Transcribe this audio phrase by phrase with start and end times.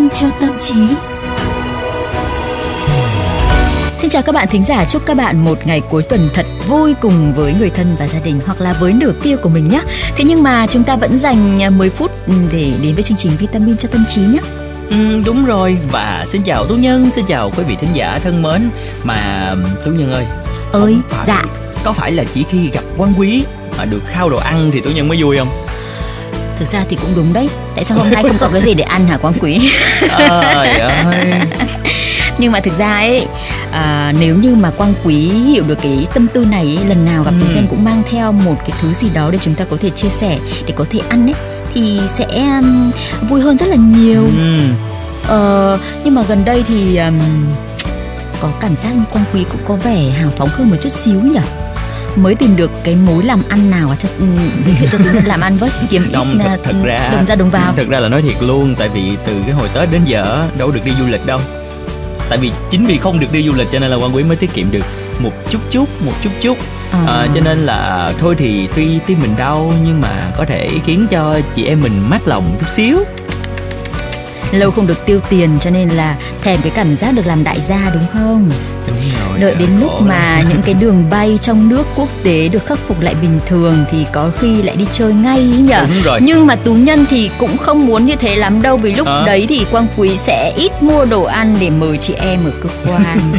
[0.00, 0.74] minh cho tâm trí.
[3.98, 6.94] Xin chào các bạn thính giả, chúc các bạn một ngày cuối tuần thật vui
[7.00, 9.80] cùng với người thân và gia đình hoặc là với nửa kia của mình nhé.
[10.16, 12.10] Thế nhưng mà chúng ta vẫn dành 10 phút
[12.52, 14.40] để đến với chương trình vitamin cho tâm trí nhé.
[14.90, 18.42] Ừ, đúng rồi và xin chào tú nhân xin chào quý vị thính giả thân
[18.42, 18.70] mến
[19.04, 19.50] mà
[19.84, 20.24] tú nhân ơi
[20.72, 21.44] ơi phải, dạ
[21.84, 23.44] có phải là chỉ khi gặp quan quý
[23.78, 25.48] mà được khao đồ ăn thì tú nhân mới vui không
[26.60, 27.48] thực ra thì cũng đúng đấy.
[27.74, 29.72] Tại sao hôm nay không có cái gì để ăn hả quan quý?
[30.28, 30.80] Ơi.
[32.38, 33.26] Nhưng mà thực ra ấy
[33.72, 37.22] à, nếu như mà quang quý hiểu được cái tâm tư này ấy, lần nào
[37.22, 37.54] gặp ừ.
[37.54, 40.08] nhân cũng mang theo một cái thứ gì đó để chúng ta có thể chia
[40.08, 41.34] sẻ để có thể ăn ấy
[41.74, 42.90] thì sẽ um,
[43.28, 44.24] vui hơn rất là nhiều.
[44.38, 44.58] Ừ.
[45.26, 47.18] ờ, nhưng mà gần đây thì um,
[48.40, 51.20] có cảm giác như quang quý cũng có vẻ hào phóng hơn một chút xíu
[51.20, 51.40] nhỉ
[52.16, 54.26] mới tìm được cái mối làm ăn nào cho ừ,
[54.66, 55.70] giới thiệu cho chúng làm ăn với?
[55.90, 57.72] Kiếm đồng thật, thật ra đồng ra đồng vào.
[57.76, 60.70] thật ra là nói thiệt luôn tại vì từ cái hồi tết đến giờ đâu
[60.70, 61.40] được đi du lịch đâu.
[62.28, 64.36] Tại vì chính vì không được đi du lịch cho nên là quan quý mới
[64.36, 64.84] tiết kiệm được
[65.18, 66.56] một chút chút một chút chút.
[66.92, 67.04] À.
[67.06, 71.06] À, cho nên là thôi thì tuy tim mình đau nhưng mà có thể khiến
[71.10, 72.98] cho chị em mình mát lòng chút xíu.
[74.52, 77.60] Lâu không được tiêu tiền cho nên là thèm cái cảm giác được làm đại
[77.60, 78.48] gia đúng không
[79.40, 83.00] đợi đến lúc mà những cái đường bay trong nước quốc tế được khắc phục
[83.00, 86.20] lại bình thường thì có khi lại đi chơi ngay ấy nhở đúng rồi.
[86.22, 89.22] nhưng mà tú nhân thì cũng không muốn như thế lắm đâu vì lúc à.
[89.26, 92.68] đấy thì quang quý sẽ ít mua đồ ăn để mời chị em ở cơ
[92.86, 93.20] quan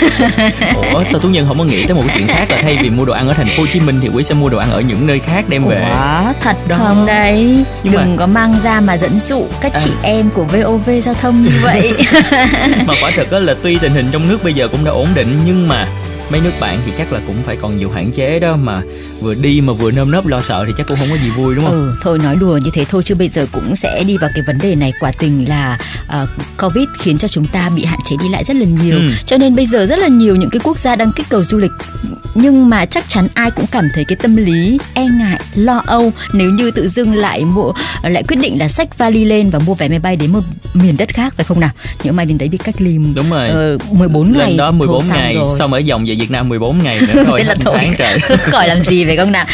[0.92, 2.90] ủa sao tú nhân không có nghĩ tới một cái chuyện khác là thay vì
[2.90, 4.70] mua đồ ăn ở thành phố hồ chí minh thì quý sẽ mua đồ ăn
[4.70, 6.76] ở những nơi khác đem về ủa thật đó.
[6.78, 8.16] không đấy nhưng đừng mà...
[8.16, 9.80] có mang ra mà dẫn dụ các à.
[9.84, 11.92] chị em của vov giao thông như vậy
[12.86, 15.38] mà quả thật là tuy tình hình trong nước bây giờ cũng đã ổn định
[15.46, 15.88] nhưng mà
[16.30, 18.82] mấy nước bạn thì chắc là cũng phải còn nhiều hạn chế đó mà
[19.20, 21.54] vừa đi mà vừa nơm nớp lo sợ thì chắc cũng không có gì vui
[21.54, 21.72] đúng không?
[21.72, 24.42] Ừ, thôi nói đùa như thế thôi chứ bây giờ cũng sẽ đi vào cái
[24.46, 25.78] vấn đề này quả tình là
[26.22, 26.28] uh,
[26.58, 29.10] covid khiến cho chúng ta bị hạn chế đi lại rất là nhiều ừ.
[29.26, 31.58] cho nên bây giờ rất là nhiều những cái quốc gia đang kích cầu du
[31.58, 31.72] lịch
[32.34, 36.12] nhưng mà chắc chắn ai cũng cảm thấy cái tâm lý e ngại lo âu
[36.32, 39.74] nếu như tự dưng lại mua lại quyết định là xách vali lên và mua
[39.74, 40.40] vé máy bay đến một
[40.74, 41.70] miền đất khác phải không nào?
[42.04, 43.74] Nhỡ mai đến đấy bị cách ly đúng rồi.
[43.74, 45.50] uh, 14 ngày lên đó 14 ngày rồi.
[45.58, 47.74] sau mở vòng về Việt Nam 14 ngày nữa thôi là thôi.
[47.76, 48.18] tháng trời.
[48.38, 49.44] Khỏi làm gì phải không nào?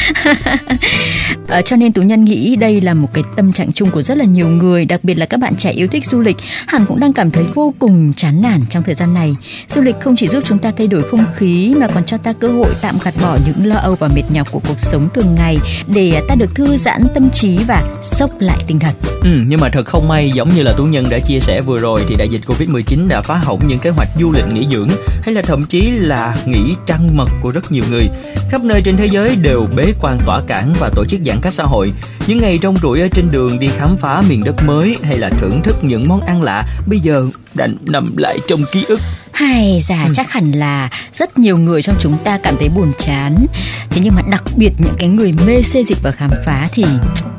[1.48, 4.16] À, cho nên tú nhân nghĩ đây là một cái tâm trạng chung của rất
[4.19, 6.36] là nhiều người đặc biệt là các bạn trẻ yêu thích du lịch.
[6.66, 9.36] Hẳn cũng đang cảm thấy vô cùng chán nản trong thời gian này.
[9.69, 12.32] Du lịch không chỉ giúp chúng ta thay đổi không khí mà còn cho ta
[12.32, 15.34] cơ hội tạm gạt bỏ những lo âu và mệt nhọc của cuộc sống thường
[15.34, 15.59] ngày
[15.94, 18.94] để ta được thư giãn tâm trí và sốc lại tinh thần.
[19.22, 21.78] Ừ, nhưng mà thật không may giống như là tú nhân đã chia sẻ vừa
[21.78, 24.66] rồi thì đại dịch covid 19 đã phá hỏng những kế hoạch du lịch nghỉ
[24.71, 24.88] dưỡng
[25.22, 28.09] hay là thậm chí là nghỉ trăng mật của rất nhiều người.
[28.50, 31.53] Khắp nơi trên thế giới đều bế quan tỏa cảng và tổ chức giãn cách
[31.53, 31.93] xã hội.
[32.27, 35.31] Những ngày rong ruổi ở trên đường đi khám phá miền đất mới hay là
[35.41, 39.00] thưởng thức những món ăn lạ bây giờ đành nằm lại trong ký ức
[39.36, 40.12] hay già ừ.
[40.14, 43.47] chắc hẳn là rất nhiều người trong chúng ta cảm thấy buồn chán
[43.91, 46.84] thế nhưng mà đặc biệt những cái người mê xê dịch và khám phá thì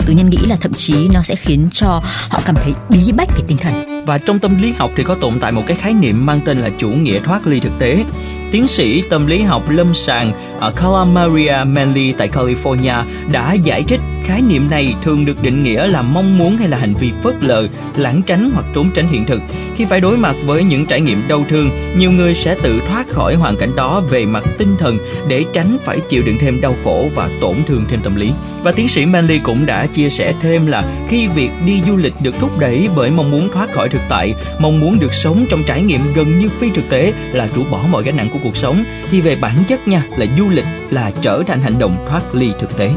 [0.05, 3.29] tôi nhân nghĩ là thậm chí nó sẽ khiến cho họ cảm thấy bí bách
[3.35, 5.93] về tinh thần và trong tâm lý học thì có tồn tại một cái khái
[5.93, 8.03] niệm mang tên là chủ nghĩa thoát ly thực tế
[8.51, 13.83] tiến sĩ tâm lý học lâm sàng ở Carla Maria Manley tại California đã giải
[13.83, 17.11] thích khái niệm này thường được định nghĩa là mong muốn hay là hành vi
[17.23, 19.41] phớt lờ, lãng tránh hoặc trốn tránh hiện thực.
[19.75, 23.09] Khi phải đối mặt với những trải nghiệm đau thương, nhiều người sẽ tự thoát
[23.09, 24.97] khỏi hoàn cảnh đó về mặt tinh thần
[25.27, 28.31] để tránh phải chịu đựng thêm đau khổ và tổn thương thêm tâm lý.
[28.63, 32.13] Và tiến sĩ Manley cũng đã chia sẻ thêm là khi việc đi du lịch
[32.21, 35.63] được thúc đẩy bởi mong muốn thoát khỏi thực tại, mong muốn được sống trong
[35.67, 38.57] trải nghiệm gần như phi thực tế là rũ bỏ mọi gánh nặng của cuộc
[38.57, 42.35] sống thì về bản chất nha là du lịch là trở thành hành động thoát
[42.35, 42.91] ly thực tế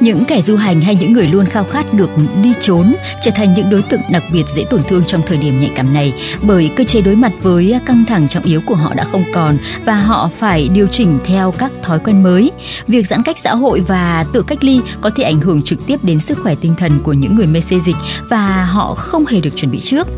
[0.00, 2.10] những kẻ du hành hay những người luôn khao khát được
[2.42, 5.60] đi trốn trở thành những đối tượng đặc biệt dễ tổn thương trong thời điểm
[5.60, 8.94] nhạy cảm này bởi cơ chế đối mặt với căng thẳng trọng yếu của họ
[8.94, 12.50] đã không còn và họ phải điều chỉnh theo các thói quen mới.
[12.86, 16.04] Việc giãn cách xã hội và tự cách ly có thể ảnh hưởng trực tiếp
[16.04, 17.96] đến sức khỏe tinh thần của những người mê xê dịch
[18.30, 20.08] và họ không hề được chuẩn bị trước.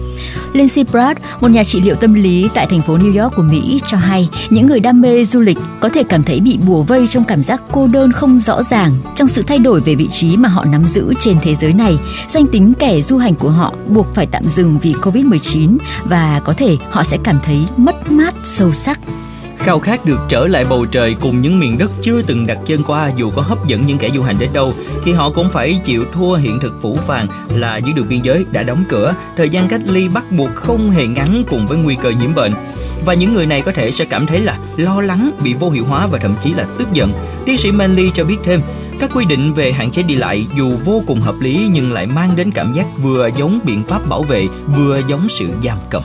[0.52, 3.80] Lindsay Pratt, một nhà trị liệu tâm lý tại thành phố New York của Mỹ
[3.86, 7.06] cho hay những người đam mê du lịch có thể cảm thấy bị bùa vây
[7.06, 10.08] trong cảm giác cô đơn không rõ ràng trong sự thay đổi đổi về vị
[10.10, 11.98] trí mà họ nắm giữ trên thế giới này.
[12.28, 16.52] Danh tính kẻ du hành của họ buộc phải tạm dừng vì Covid-19 và có
[16.52, 19.00] thể họ sẽ cảm thấy mất mát sâu sắc
[19.68, 22.82] khao khát được trở lại bầu trời cùng những miền đất chưa từng đặt chân
[22.86, 24.74] qua dù có hấp dẫn những kẻ du hành đến đâu
[25.04, 28.44] thì họ cũng phải chịu thua hiện thực phủ phàng là những đường biên giới
[28.52, 29.14] đã đóng cửa.
[29.36, 32.52] Thời gian cách ly bắt buộc không hề ngắn cùng với nguy cơ nhiễm bệnh.
[33.06, 35.84] Và những người này có thể sẽ cảm thấy là lo lắng bị vô hiệu
[35.84, 37.12] hóa và thậm chí là tức giận.
[37.46, 38.60] Tiến sĩ Manley cho biết thêm
[39.00, 42.06] Các quy định về hạn chế đi lại dù vô cùng hợp lý nhưng lại
[42.06, 46.02] mang đến cảm giác vừa giống biện pháp bảo vệ, vừa giống sự giam cầm.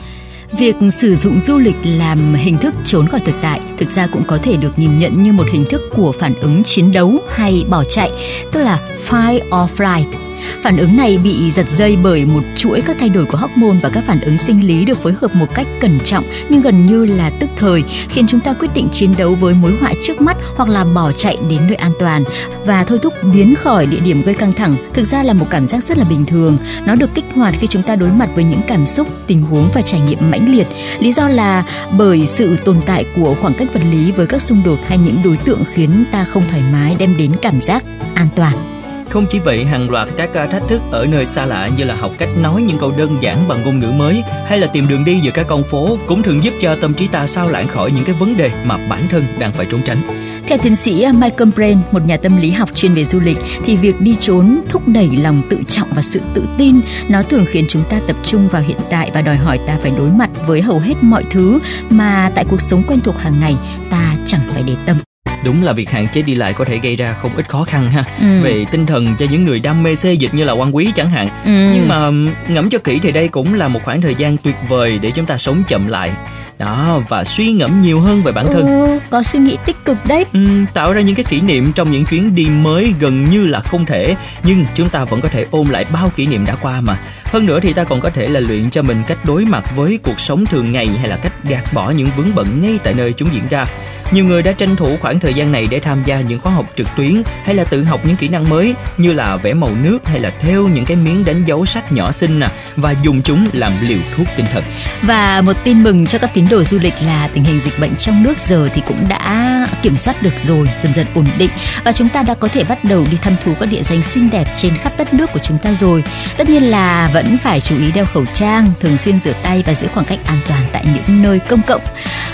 [0.58, 4.22] Việc sử dụng du lịch làm hình thức trốn khỏi thực tại thực ra cũng
[4.26, 7.64] có thể được nhìn nhận như một hình thức của phản ứng chiến đấu hay
[7.68, 8.10] bỏ chạy,
[8.52, 10.23] tức là fight or flight.
[10.62, 13.88] Phản ứng này bị giật dây bởi một chuỗi các thay đổi của hormone và
[13.88, 17.06] các phản ứng sinh lý được phối hợp một cách cẩn trọng nhưng gần như
[17.06, 20.36] là tức thời, khiến chúng ta quyết định chiến đấu với mối họa trước mắt
[20.56, 22.24] hoặc là bỏ chạy đến nơi an toàn
[22.66, 24.76] và thôi thúc biến khỏi địa điểm gây căng thẳng.
[24.94, 26.58] Thực ra là một cảm giác rất là bình thường.
[26.86, 29.68] Nó được kích hoạt khi chúng ta đối mặt với những cảm xúc, tình huống
[29.74, 30.66] và trải nghiệm mãnh liệt.
[30.98, 31.64] Lý do là
[31.98, 35.18] bởi sự tồn tại của khoảng cách vật lý với các xung đột hay những
[35.24, 38.73] đối tượng khiến ta không thoải mái đem đến cảm giác an toàn.
[39.14, 41.94] Không chỉ vậy, hàng loạt các à, thách thức ở nơi xa lạ như là
[41.94, 45.04] học cách nói những câu đơn giản bằng ngôn ngữ mới hay là tìm đường
[45.04, 47.92] đi giữa các con phố cũng thường giúp cho tâm trí ta sao lãng khỏi
[47.92, 50.02] những cái vấn đề mà bản thân đang phải trốn tránh.
[50.46, 53.38] Theo tiến sĩ à, Michael Brain, một nhà tâm lý học chuyên về du lịch,
[53.64, 56.80] thì việc đi trốn thúc đẩy lòng tự trọng và sự tự tin.
[57.08, 59.92] Nó thường khiến chúng ta tập trung vào hiện tại và đòi hỏi ta phải
[59.98, 61.58] đối mặt với hầu hết mọi thứ
[61.90, 63.56] mà tại cuộc sống quen thuộc hàng ngày
[63.90, 64.96] ta chẳng phải để tâm
[65.44, 67.90] đúng là việc hạn chế đi lại có thể gây ra không ít khó khăn
[67.90, 68.04] ha.
[68.20, 68.42] Ừ.
[68.42, 71.10] về tinh thần cho những người đam mê xê dịch như là quan quý chẳng
[71.10, 71.28] hạn.
[71.44, 71.52] Ừ.
[71.74, 72.10] nhưng mà
[72.48, 75.26] ngẫm cho kỹ thì đây cũng là một khoảng thời gian tuyệt vời để chúng
[75.26, 76.10] ta sống chậm lại.
[76.58, 78.66] Đó và suy ngẫm nhiều hơn về bản thân.
[78.66, 80.24] Ừ, có suy nghĩ tích cực đấy.
[80.32, 80.40] Ừ,
[80.74, 83.86] tạo ra những cái kỷ niệm trong những chuyến đi mới gần như là không
[83.86, 86.96] thể nhưng chúng ta vẫn có thể ôm lại bao kỷ niệm đã qua mà.
[87.24, 89.98] Hơn nữa thì ta còn có thể là luyện cho mình cách đối mặt với
[90.02, 93.12] cuộc sống thường ngày hay là cách gạt bỏ những vướng bận ngay tại nơi
[93.12, 93.66] chúng diễn ra
[94.10, 96.66] nhiều người đã tranh thủ khoảng thời gian này để tham gia những khóa học
[96.76, 100.08] trực tuyến hay là tự học những kỹ năng mới như là vẽ màu nước
[100.08, 102.46] hay là thêu những cái miếng đánh dấu sách nhỏ xinh nè
[102.76, 104.64] và dùng chúng làm liều thuốc tinh thần.
[105.02, 107.96] Và một tin mừng cho các tín đồ du lịch là tình hình dịch bệnh
[107.96, 111.50] trong nước giờ thì cũng đã kiểm soát được rồi, dần dần ổn định
[111.84, 114.30] và chúng ta đã có thể bắt đầu đi thăm thú các địa danh xinh
[114.30, 116.04] đẹp trên khắp đất nước của chúng ta rồi.
[116.36, 119.74] Tất nhiên là vẫn phải chú ý đeo khẩu trang, thường xuyên rửa tay và
[119.74, 121.82] giữ khoảng cách an toàn tại những nơi công cộng.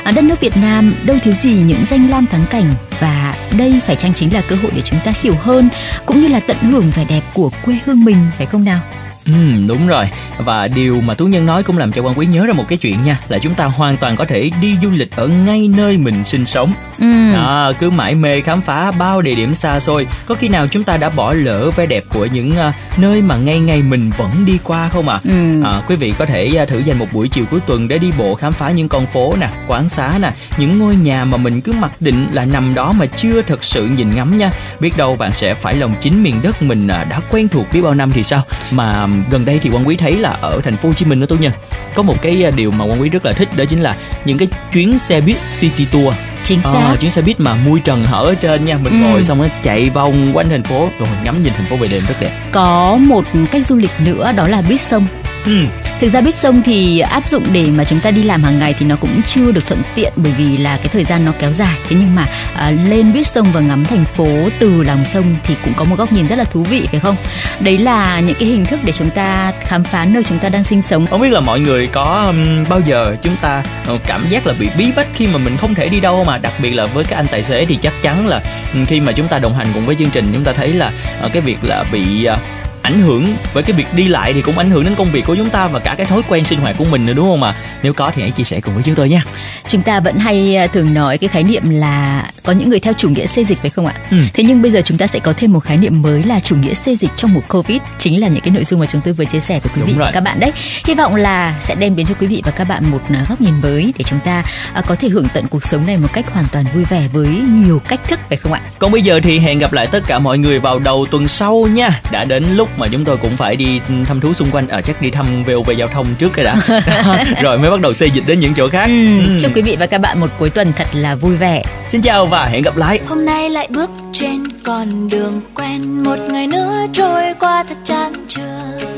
[0.04, 3.80] Ở đất nước Việt Nam đâu thiếu gì những danh lam thắng cảnh và đây
[3.86, 5.68] phải chăng chính là cơ hội để chúng ta hiểu hơn
[6.06, 8.80] cũng như là tận hưởng vẻ đẹp của quê hương mình phải không nào?
[9.26, 9.32] Ừ,
[9.68, 10.10] đúng rồi
[10.40, 12.78] và điều mà tú nhân nói cũng làm cho quan quý nhớ ra một cái
[12.78, 15.96] chuyện nha là chúng ta hoàn toàn có thể đi du lịch ở ngay nơi
[15.96, 17.32] mình sinh sống ừ.
[17.32, 20.84] đó, cứ mãi mê khám phá bao địa điểm xa xôi có khi nào chúng
[20.84, 24.30] ta đã bỏ lỡ vẻ đẹp của những uh, nơi mà ngay ngay mình vẫn
[24.46, 25.20] đi qua không ạ à?
[25.24, 25.62] ừ.
[25.62, 28.12] à, quý vị có thể uh, thử dành một buổi chiều cuối tuần để đi
[28.18, 31.60] bộ khám phá những con phố nè quán xá nè những ngôi nhà mà mình
[31.60, 34.50] cứ mặc định là nằm đó mà chưa thật sự nhìn ngắm nha
[34.80, 37.80] biết đâu bạn sẽ phải lòng chính miền đất mình uh, đã quen thuộc biết
[37.80, 40.88] bao năm thì sao mà gần đây thì quan quý thấy là ở thành phố
[40.88, 41.52] Hồ Chí Minh đó tú nhân.
[41.94, 44.38] Có một cái à, điều mà quan quý rất là thích đó chính là những
[44.38, 46.14] cái chuyến xe buýt city tour.
[46.44, 46.80] Chính xác.
[46.84, 48.76] à, chuyến xe buýt mà mui trần hở ở trên nha.
[48.76, 49.08] Mình ừ.
[49.08, 52.02] ngồi xong nó chạy vòng quanh thành phố rồi ngắm nhìn thành phố về đêm
[52.08, 52.30] rất đẹp.
[52.52, 55.06] Có một cách du lịch nữa đó là buýt sông.
[55.44, 55.64] Ừ.
[56.00, 58.74] Thực ra buýt sông thì áp dụng để mà chúng ta đi làm hàng ngày
[58.78, 61.52] thì nó cũng chưa được thuận tiện bởi vì là cái thời gian nó kéo
[61.52, 61.78] dài.
[61.88, 65.54] Thế nhưng mà à, lên buýt sông và ngắm thành phố từ lòng sông thì
[65.64, 67.16] cũng có một góc nhìn rất là thú vị phải không?
[67.60, 70.64] Đấy là những cái hình thức để chúng ta khám phá nơi chúng ta đang
[70.64, 71.06] sinh sống.
[71.06, 74.54] Không biết là mọi người có um, bao giờ chúng ta ờ, cảm giác là
[74.60, 77.04] bị bí bách khi mà mình không thể đi đâu mà đặc biệt là với
[77.04, 78.40] các anh tài xế thì chắc chắn là
[78.86, 81.28] khi mà chúng ta đồng hành cùng với chương trình chúng ta thấy là ờ,
[81.32, 82.38] cái việc là bị ờ,
[82.82, 85.36] ảnh hưởng với cái việc đi lại thì cũng ảnh hưởng đến công việc của
[85.36, 87.54] chúng ta và cả cái thói quen sinh hoạt của mình nữa, đúng không ạ?
[87.82, 89.22] Nếu có thì hãy chia sẻ cùng với chúng tôi nha.
[89.68, 92.92] Chúng ta vẫn hay à, thường nói cái khái niệm là có những người theo
[92.92, 93.94] chủ nghĩa xê dịch phải không ạ?
[94.10, 94.16] Ừ.
[94.34, 96.56] Thế nhưng bây giờ chúng ta sẽ có thêm một khái niệm mới là chủ
[96.56, 99.14] nghĩa xê dịch trong mùa Covid, chính là những cái nội dung mà chúng tôi
[99.14, 100.52] vừa chia sẻ với quý vị và các bạn đấy.
[100.84, 103.40] Hy vọng là sẽ đem đến cho quý vị và các bạn một à, góc
[103.40, 104.42] nhìn mới để chúng ta
[104.72, 107.28] à, có thể hưởng tận cuộc sống này một cách hoàn toàn vui vẻ với
[107.28, 108.60] nhiều cách thức phải không ạ?
[108.78, 111.68] Còn bây giờ thì hẹn gặp lại tất cả mọi người vào đầu tuần sau
[111.72, 112.00] nha.
[112.10, 114.80] Đã đến lúc mà chúng tôi cũng phải đi thăm thú xung quanh ở à,
[114.80, 116.60] chắc đi thăm VOV giao thông trước cái đã
[117.42, 119.38] rồi mới bắt đầu xây dịch đến những chỗ khác ừ, ừ.
[119.42, 122.26] chúc quý vị và các bạn một cuối tuần thật là vui vẻ xin chào
[122.30, 123.00] và hẹn gặp lại.
[123.08, 126.04] Hôm nay lại bước trên con đường quen.
[126.04, 128.90] Một ngày nữa trôi qua thật chán trường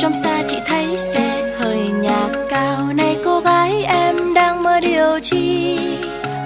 [0.00, 2.92] trong xa chị thấy xe hơi nhà cao.
[2.96, 5.78] Này cô gái, em đang mơ điều chi?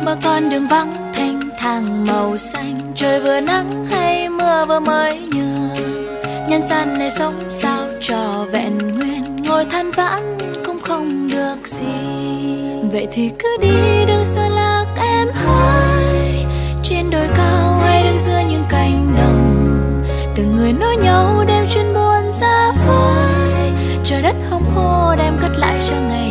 [0.05, 2.93] Mơ con đường vắng thanh thang màu xanh.
[2.95, 5.69] Trời vừa nắng hay mưa vừa mới nhường.
[6.49, 9.37] Nhân gian này sống sao cho vẹn nguyên.
[9.49, 11.87] Ngồi than vãn cũng không được gì.
[12.93, 14.49] Vậy thì cứ đi đừng xa
[20.65, 23.73] người nói nhau đem chuyên buồn ra phơi
[24.05, 26.24] trời đất không khô đem cất lại cho ngày